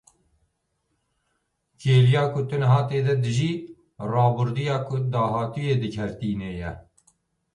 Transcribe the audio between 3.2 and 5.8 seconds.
dijî, rabirdûya ku dahatûyê